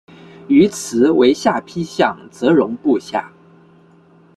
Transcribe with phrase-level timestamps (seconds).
[0.47, 3.31] 于兹为下邳相笮融部下。